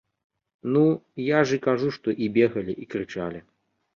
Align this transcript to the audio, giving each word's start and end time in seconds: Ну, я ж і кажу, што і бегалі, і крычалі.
Ну, 0.77 0.85
я 1.37 1.41
ж 1.51 1.59
і 1.59 1.61
кажу, 1.67 1.87
што 1.97 2.15
і 2.27 2.31
бегалі, 2.37 2.73
і 2.87 2.91
крычалі. 2.95 3.45